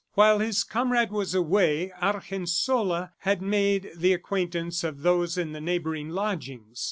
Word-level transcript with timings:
While 0.15 0.39
his 0.39 0.63
comrade 0.63 1.11
was 1.11 1.35
away, 1.35 1.91
Argensola 2.01 3.11
had 3.19 3.39
made 3.39 3.91
the 3.95 4.13
acquaintance 4.13 4.83
of 4.83 5.03
those 5.03 5.37
in 5.37 5.51
the 5.51 5.61
neighboring 5.61 6.09
lodgings. 6.09 6.79